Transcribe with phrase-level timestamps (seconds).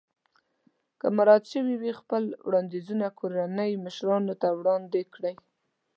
[0.99, 5.35] که مراعات شوي وي خپل وړاندیزونه کورنۍ مشرانو ته وړاندې کړئ.